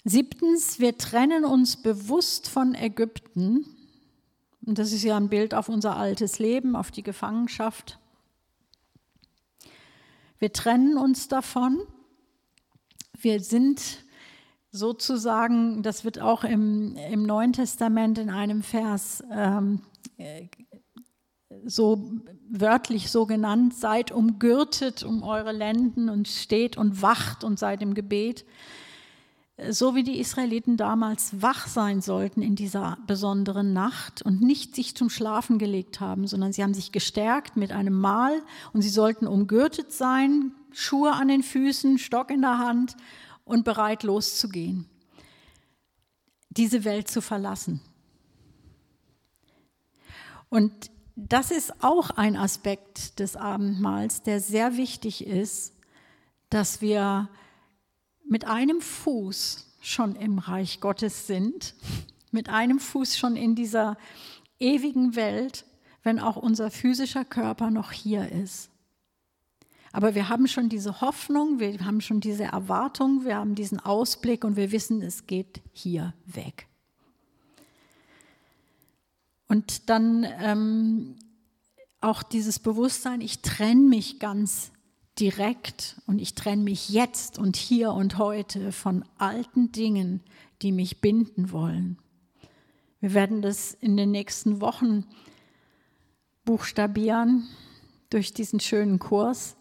[0.05, 3.65] Siebtens, wir trennen uns bewusst von Ägypten.
[4.65, 7.99] Und das ist ja ein Bild auf unser altes Leben, auf die Gefangenschaft.
[10.37, 11.81] Wir trennen uns davon.
[13.19, 14.03] Wir sind
[14.71, 19.81] sozusagen, das wird auch im, im Neuen Testament in einem Vers ähm,
[21.65, 22.11] so
[22.49, 27.93] wörtlich so genannt, seid umgürtet um eure Lenden und steht und wacht und seid im
[27.93, 28.45] Gebet.
[29.69, 34.95] So wie die Israeliten damals wach sein sollten in dieser besonderen Nacht und nicht sich
[34.95, 38.41] zum Schlafen gelegt haben, sondern sie haben sich gestärkt mit einem Mahl
[38.71, 42.95] und sie sollten umgürtet sein, Schuhe an den Füßen, Stock in der Hand
[43.43, 44.85] und bereit loszugehen,
[46.49, 47.81] diese Welt zu verlassen.
[50.49, 55.73] Und das ist auch ein Aspekt des Abendmahls, der sehr wichtig ist,
[56.49, 57.29] dass wir
[58.29, 61.73] mit einem Fuß schon im Reich Gottes sind,
[62.31, 63.97] mit einem Fuß schon in dieser
[64.59, 65.65] ewigen Welt,
[66.03, 68.69] wenn auch unser physischer Körper noch hier ist.
[69.91, 74.43] Aber wir haben schon diese Hoffnung, wir haben schon diese Erwartung, wir haben diesen Ausblick
[74.43, 76.67] und wir wissen, es geht hier weg.
[79.47, 81.15] Und dann ähm,
[82.01, 84.71] auch dieses Bewusstsein, ich trenne mich ganz
[85.19, 90.21] direkt und ich trenne mich jetzt und hier und heute von alten Dingen,
[90.61, 91.97] die mich binden wollen.
[92.99, 95.05] Wir werden das in den nächsten Wochen
[96.45, 97.47] buchstabieren
[98.09, 99.55] durch diesen schönen Kurs.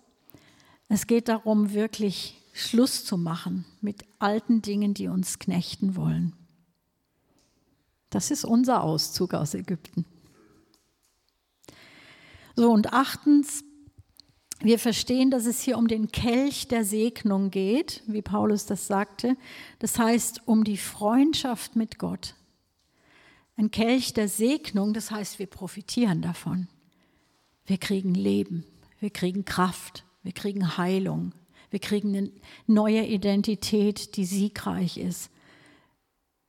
[0.88, 6.34] Es geht darum, wirklich Schluss zu machen mit alten Dingen, die uns knechten wollen.
[8.10, 10.04] Das ist unser Auszug aus Ägypten.
[12.56, 13.62] So, und achtens,
[14.60, 19.36] wir verstehen, dass es hier um den Kelch der Segnung geht, wie Paulus das sagte.
[19.78, 22.34] Das heißt, um die Freundschaft mit Gott.
[23.56, 26.68] Ein Kelch der Segnung, das heißt, wir profitieren davon.
[27.66, 28.64] Wir kriegen Leben,
[29.00, 31.32] wir kriegen Kraft, wir kriegen Heilung.
[31.70, 32.30] Wir kriegen eine
[32.66, 35.30] neue Identität, die siegreich ist.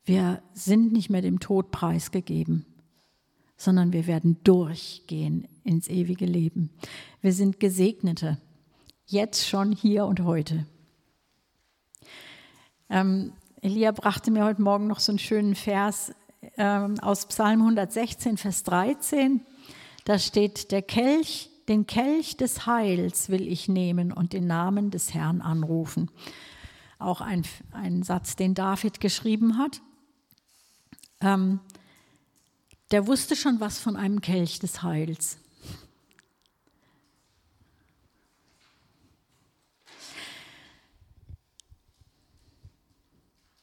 [0.05, 2.65] Wir sind nicht mehr dem Tod preisgegeben,
[3.59, 6.71] sondern wir werden durchgehen ins ewige Leben.
[7.21, 8.37] Wir sind Gesegnete,
[9.05, 10.65] jetzt schon hier und heute.
[12.89, 16.13] Ähm, Elia brachte mir heute Morgen noch so einen schönen Vers
[16.57, 19.41] ähm, aus Psalm 116, Vers 13.
[20.05, 25.13] Da steht, der Kelch den Kelch des Heils will ich nehmen und den Namen des
[25.13, 26.09] Herrn anrufen.
[26.97, 29.81] Auch ein, ein Satz, den David geschrieben hat.
[31.21, 31.59] Ähm,
[32.91, 35.37] der wusste schon was von einem Kelch des Heils.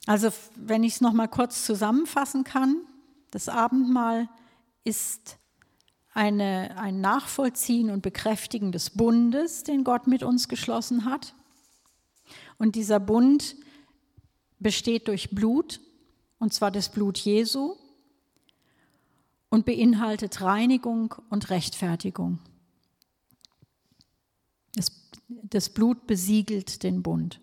[0.06, 2.76] Also wenn ich es noch mal kurz zusammenfassen kann,
[3.32, 4.28] das Abendmahl
[4.84, 5.36] ist
[6.14, 11.34] eine, ein Nachvollziehen und Bekräftigen des Bundes, den Gott mit uns geschlossen hat.
[12.56, 13.56] Und dieser Bund
[14.60, 15.80] besteht durch Blut,
[16.38, 17.76] und zwar das Blut Jesu,
[19.48, 22.40] und beinhaltet Reinigung und Rechtfertigung.
[24.74, 24.92] Das,
[25.28, 27.40] das Blut besiegelt den Bund.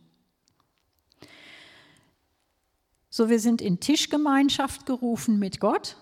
[3.10, 5.98] So, wir sind in Tischgemeinschaft gerufen mit Gott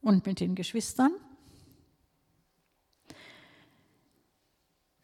[0.00, 1.12] und mit den Geschwistern.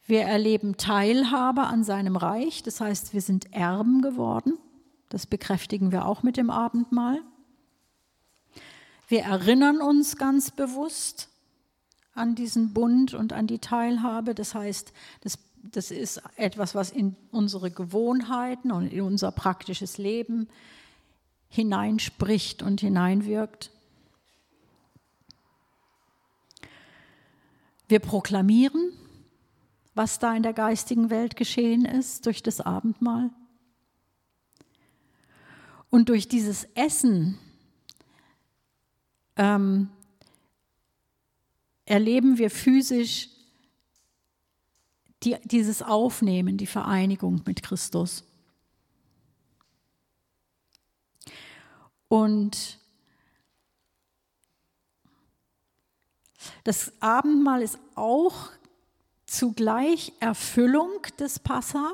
[0.05, 4.57] Wir erleben Teilhabe an seinem Reich, das heißt, wir sind Erben geworden.
[5.09, 7.21] Das bekräftigen wir auch mit dem Abendmahl.
[9.07, 11.29] Wir erinnern uns ganz bewusst
[12.13, 14.35] an diesen Bund und an die Teilhabe.
[14.35, 14.91] Das heißt,
[15.21, 20.49] das, das ist etwas, was in unsere Gewohnheiten und in unser praktisches Leben
[21.49, 23.71] hineinspricht und hineinwirkt.
[27.87, 28.91] Wir proklamieren
[29.97, 33.31] was da in der geistigen Welt geschehen ist durch das Abendmahl.
[35.89, 37.39] Und durch dieses Essen
[39.37, 39.89] ähm,
[41.85, 43.29] erleben wir physisch
[45.23, 48.23] die, dieses Aufnehmen, die Vereinigung mit Christus.
[52.07, 52.79] Und
[56.63, 58.49] das Abendmahl ist auch
[59.25, 61.93] zugleich Erfüllung des Passa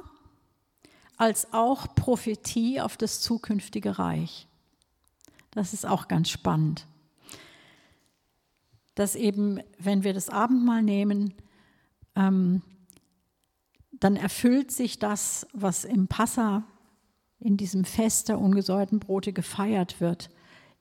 [1.17, 4.47] als auch Prophetie auf das zukünftige Reich.
[5.51, 6.85] Das ist auch ganz spannend.
[8.95, 11.33] Dass eben, wenn wir das Abendmahl nehmen,
[12.15, 12.61] ähm,
[13.91, 16.63] dann erfüllt sich das, was im Passa,
[17.39, 20.29] in diesem Fest der ungesäuerten Brote gefeiert wird.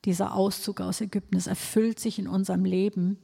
[0.05, 3.19] Dieser Auszug aus Ägypten, es erfüllt sich in unserem Leben.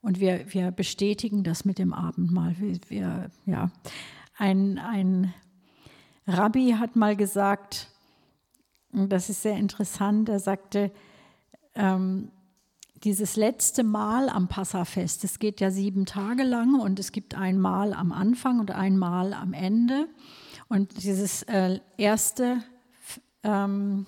[0.00, 2.56] Und wir, wir bestätigen das mit dem Abendmahl.
[2.58, 3.70] Wir, wir, ja.
[4.36, 5.34] ein, ein
[6.26, 7.90] Rabbi hat mal gesagt,
[8.92, 10.92] das ist sehr interessant, er sagte,
[11.74, 12.30] ähm,
[13.04, 17.58] dieses letzte Mal am Passafest, es geht ja sieben Tage lang und es gibt ein
[17.58, 20.08] Mal am Anfang und ein Mal am Ende.
[20.68, 22.62] Und dieses äh, erste,
[23.42, 24.06] ähm,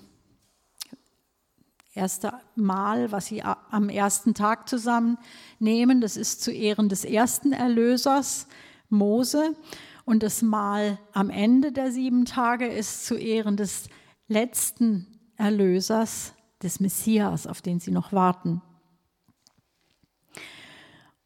[1.93, 5.17] erste Mal, was sie am ersten Tag zusammen
[5.59, 8.47] nehmen, das ist zu Ehren des ersten Erlösers,
[8.89, 9.55] Mose.
[10.03, 13.87] Und das Mal am Ende der sieben Tage ist zu Ehren des
[14.27, 15.05] letzten
[15.37, 16.33] Erlösers,
[16.63, 18.61] des Messias, auf den sie noch warten.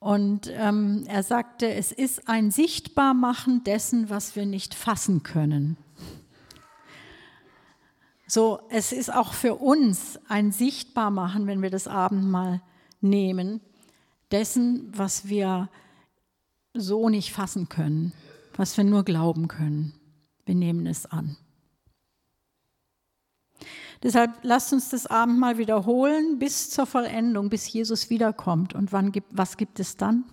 [0.03, 5.77] Und ähm, er sagte, es ist ein Sichtbarmachen dessen, was wir nicht fassen können.
[8.27, 12.61] So, es ist auch für uns ein Sichtbarmachen, wenn wir das Abendmahl
[12.99, 13.61] nehmen,
[14.29, 15.69] dessen, was wir
[16.73, 18.11] so nicht fassen können,
[18.57, 19.93] was wir nur glauben können.
[20.45, 21.37] Wir nehmen es an.
[24.03, 28.75] Deshalb lasst uns das Abendmahl wiederholen bis zur Vollendung, bis Jesus wiederkommt.
[28.75, 30.25] Und wann gibt, was gibt es dann?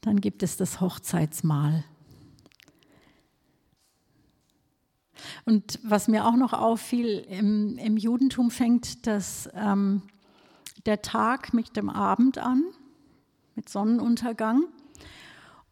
[0.00, 1.84] Dann gibt es das Hochzeitsmahl.
[5.44, 10.02] Und was mir auch noch auffiel, im, im Judentum fängt das, ähm,
[10.86, 12.64] der Tag mit dem Abend an,
[13.54, 14.64] mit Sonnenuntergang.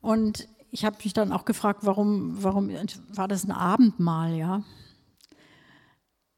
[0.03, 2.71] Und ich habe mich dann auch gefragt, warum, warum
[3.09, 4.63] war das ein Abendmahl, ja?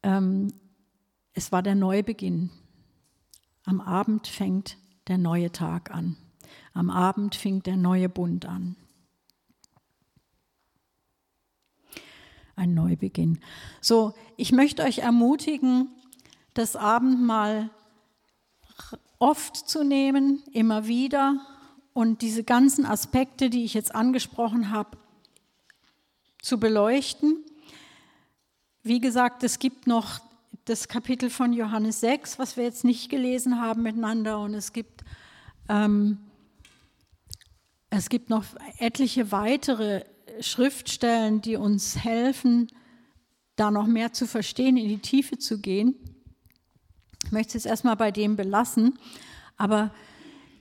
[0.05, 0.53] Ähm,
[1.33, 2.51] es war der Neubeginn.
[3.65, 4.77] Am Abend fängt
[5.07, 6.15] der neue Tag an.
[6.73, 8.75] Am Abend fing der neue Bund an.
[12.55, 13.39] Ein Neubeginn.
[13.81, 15.89] So, ich möchte euch ermutigen,
[16.53, 17.69] das Abendmahl
[19.17, 21.41] oft zu nehmen, immer wieder
[21.93, 24.97] und diese ganzen Aspekte, die ich jetzt angesprochen habe,
[26.41, 27.43] zu beleuchten
[28.85, 30.19] wie gesagt, es gibt noch
[30.65, 34.39] das Kapitel von Johannes 6, was wir jetzt nicht gelesen haben miteinander.
[34.39, 35.03] Und es gibt,
[35.67, 36.19] ähm,
[37.89, 38.45] es gibt noch
[38.77, 40.03] etliche weitere
[40.39, 42.67] Schriftstellen, die uns helfen,
[43.55, 45.95] da noch mehr zu verstehen, in die Tiefe zu gehen.
[47.23, 48.99] Ich möchte es erstmal bei dem belassen,
[49.57, 49.95] aber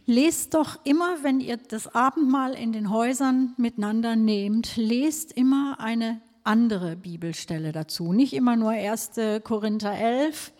[0.06, 6.22] lest doch immer, wenn ihr das Abendmahl in den Häusern miteinander nehmt, lest immer eine
[6.44, 8.12] andere Bibelstelle dazu.
[8.12, 9.12] Nicht immer nur 1.
[9.42, 10.52] Korinther 11,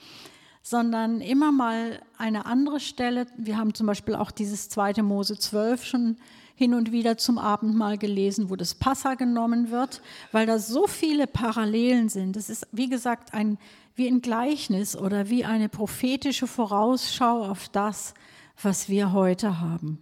[0.62, 3.26] sondern immer mal eine andere Stelle.
[3.36, 5.02] Wir haben zum Beispiel auch dieses 2.
[5.02, 6.16] Mose 12 schon
[6.56, 10.00] hin und wieder zum Abendmahl gelesen, wo das Passa genommen wird,
[10.32, 12.36] weil da so viele Parallelen sind.
[12.36, 13.58] Das ist, wie gesagt, ein,
[13.94, 18.14] wie ein Gleichnis oder wie eine prophetische Vorausschau auf das,
[18.62, 19.98] was wir heute haben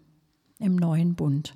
[0.58, 1.54] im neuen Bund.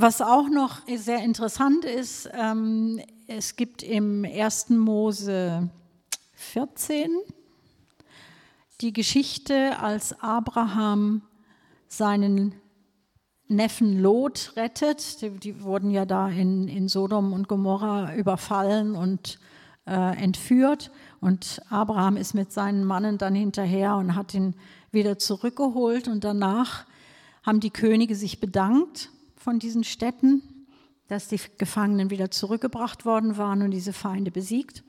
[0.00, 4.70] Was auch noch sehr interessant ist, ähm, es gibt im 1.
[4.70, 5.70] Mose
[6.34, 7.10] 14
[8.80, 11.22] die Geschichte, als Abraham
[11.88, 12.54] seinen
[13.48, 15.20] Neffen Lot rettet.
[15.20, 19.40] Die, die wurden ja da in, in, Sodom und Gomorra überfallen und
[19.84, 20.92] äh, entführt.
[21.20, 24.54] Und Abraham ist mit seinen Mannen dann hinterher und hat ihn
[24.92, 26.06] wieder zurückgeholt.
[26.06, 26.86] Und danach
[27.42, 29.10] haben die Könige sich bedankt
[29.48, 30.42] von diesen Städten,
[31.06, 34.84] dass die Gefangenen wieder zurückgebracht worden waren und diese Feinde besiegt.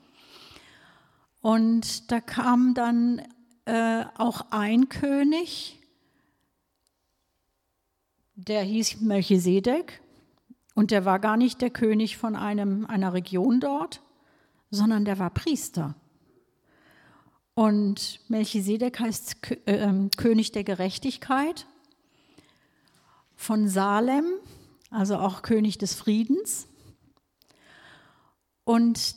[1.40, 3.22] Und da kam dann
[3.64, 5.80] äh, auch ein König,
[8.34, 10.02] der hieß Melchisedek
[10.74, 14.02] und der war gar nicht der König von einem, einer Region dort,
[14.70, 15.94] sondern der war Priester.
[17.54, 21.66] Und Melchisedek heißt äh, König der Gerechtigkeit
[23.40, 24.26] von Salem,
[24.90, 26.68] also auch König des Friedens.
[28.64, 29.16] Und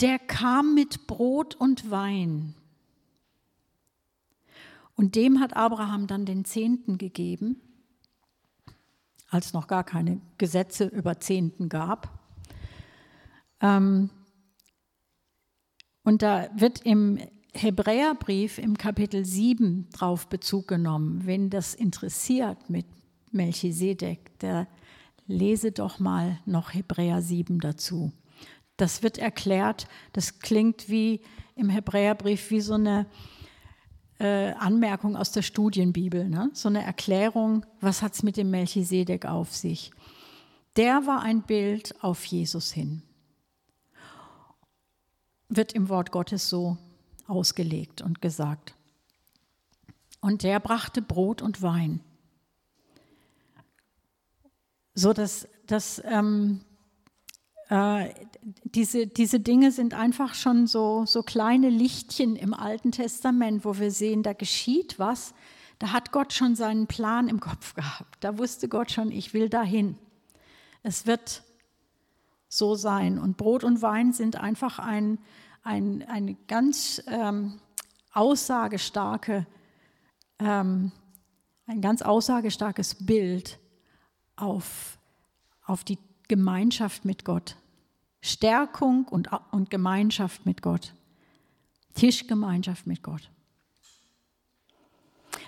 [0.00, 2.54] der kam mit Brot und Wein.
[4.94, 7.60] Und dem hat Abraham dann den Zehnten gegeben,
[9.28, 12.18] als noch gar keine Gesetze über Zehnten gab.
[13.60, 14.08] Ähm,
[16.02, 17.18] und da wird im
[17.52, 21.26] Hebräerbrief im Kapitel 7 drauf Bezug genommen.
[21.26, 22.86] Wen das interessiert mit
[23.34, 24.66] Melchisedek, der
[25.26, 28.12] lese doch mal noch Hebräer 7 dazu.
[28.76, 31.20] Das wird erklärt, das klingt wie
[31.54, 33.06] im Hebräerbrief wie so eine
[34.18, 36.50] äh, Anmerkung aus der Studienbibel, ne?
[36.52, 39.92] so eine Erklärung, was hat es mit dem Melchisedek auf sich.
[40.76, 43.02] Der war ein Bild auf Jesus hin.
[45.48, 46.76] Wird im Wort Gottes so
[47.26, 48.74] ausgelegt und gesagt.
[50.20, 52.00] Und der brachte Brot und Wein.
[54.94, 56.60] So dass, dass ähm,
[57.68, 58.10] äh,
[58.64, 63.90] diese, diese Dinge sind einfach schon so, so kleine Lichtchen im Alten Testament, wo wir
[63.90, 65.34] sehen, da geschieht was.
[65.78, 68.18] Da hat Gott schon seinen Plan im Kopf gehabt.
[68.20, 69.98] Da wusste Gott schon, ich will dahin.
[70.82, 71.42] Es wird
[72.48, 73.18] so sein.
[73.18, 75.18] Und Brot und Wein sind einfach ein,
[75.62, 77.60] ein, eine ganz ähm,
[78.12, 79.46] aussagestarke,
[80.38, 80.92] ähm,
[81.66, 83.58] ein ganz aussagestarkes Bild
[84.36, 84.98] auf,
[85.64, 87.56] auf die Gemeinschaft mit Gott.
[88.20, 90.94] Stärkung und, und Gemeinschaft mit Gott.
[91.94, 93.30] Tischgemeinschaft mit Gott.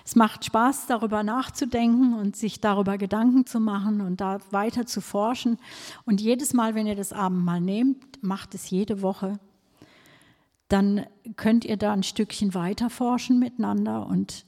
[0.05, 5.01] Es macht Spaß, darüber nachzudenken und sich darüber Gedanken zu machen und da weiter zu
[5.01, 5.57] forschen.
[6.05, 9.39] Und jedes Mal, wenn ihr das Abendmahl nehmt, macht es jede Woche
[10.67, 14.45] dann könnt ihr da ein Stückchen weiter forschen miteinander und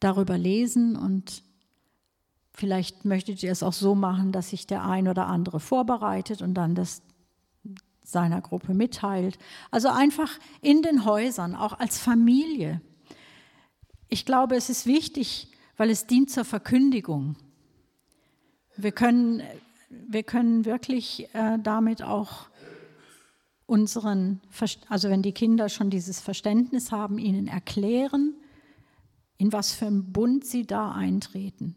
[0.00, 1.42] darüber lesen und
[2.58, 6.54] vielleicht möchtet ihr es auch so machen, dass sich der ein oder andere vorbereitet und
[6.54, 7.02] dann das
[8.04, 9.38] seiner Gruppe mitteilt.
[9.70, 12.80] Also einfach in den Häusern, auch als Familie.
[14.08, 17.36] Ich glaube, es ist wichtig, weil es dient zur Verkündigung.
[18.76, 19.42] Wir können,
[19.90, 22.48] wir können wirklich äh, damit auch
[23.66, 24.40] unseren,
[24.88, 28.34] also wenn die Kinder schon dieses Verständnis haben, ihnen erklären,
[29.36, 31.76] in was für einen Bund sie da eintreten.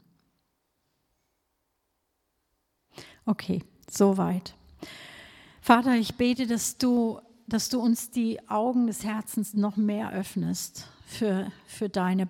[3.26, 4.56] Okay, soweit.
[5.62, 10.88] Vater, ich bete, dass du, dass du uns die Augen des Herzens noch mehr öffnest
[11.06, 12.28] für, für, deine,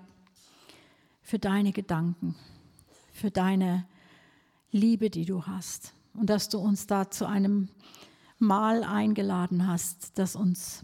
[1.21, 2.35] für deine Gedanken,
[3.13, 3.85] für deine
[4.71, 5.93] Liebe, die du hast.
[6.13, 7.69] Und dass du uns da zu einem
[8.37, 10.83] Mal eingeladen hast, das uns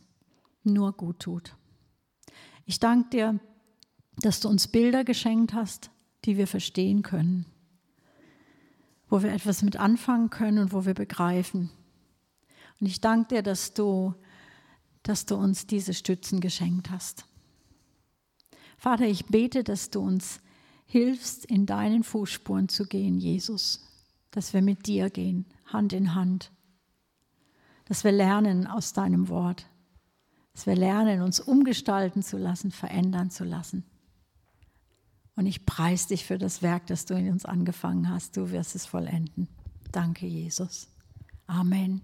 [0.64, 1.56] nur gut tut.
[2.66, 3.40] Ich danke dir,
[4.18, 5.90] dass du uns Bilder geschenkt hast,
[6.26, 7.46] die wir verstehen können,
[9.10, 11.70] wo wir etwas mit anfangen können und wo wir begreifen.
[12.80, 14.14] Und ich danke dir, dass du,
[15.04, 17.26] dass du uns diese Stützen geschenkt hast.
[18.78, 20.40] Vater, ich bete, dass du uns
[20.86, 23.84] hilfst, in deinen Fußspuren zu gehen, Jesus,
[24.32, 26.52] dass wir mit dir gehen, Hand in Hand
[27.88, 29.66] dass wir lernen aus deinem Wort,
[30.54, 33.86] dass wir lernen, uns umgestalten zu lassen, verändern zu lassen.
[35.38, 38.36] Und ich preise dich für das Werk, das du in uns angefangen hast.
[38.36, 39.48] Du wirst es vollenden.
[39.92, 40.90] Danke, Jesus.
[41.46, 42.02] Amen.